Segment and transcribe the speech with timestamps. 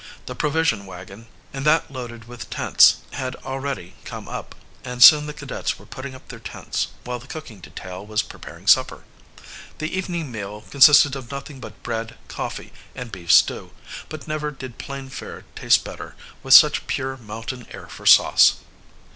[0.25, 5.27] The provision wagon and that loaded with the tents had already come up, and soon
[5.27, 9.03] the cadets were putting up their tents, while the cooking detail was preparing supper.
[9.77, 13.69] The evening meal consisted of nothing but bread, coffee, and beef stew,
[14.09, 18.55] but never did plain fare taste better, with such pure mountain air for sauce.